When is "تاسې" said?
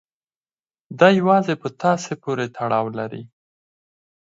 1.81-2.11